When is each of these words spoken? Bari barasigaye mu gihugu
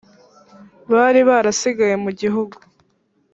Bari 0.91 1.21
barasigaye 1.29 1.95
mu 2.03 2.11
gihugu 2.19 2.57